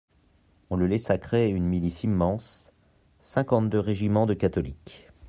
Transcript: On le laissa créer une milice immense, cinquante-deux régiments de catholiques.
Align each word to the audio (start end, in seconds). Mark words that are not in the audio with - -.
On 0.71 0.77
le 0.77 0.87
laissa 0.87 1.19
créer 1.19 1.51
une 1.51 1.67
milice 1.67 2.03
immense, 2.05 2.71
cinquante-deux 3.21 3.77
régiments 3.79 4.25
de 4.25 4.33
catholiques. 4.33 5.11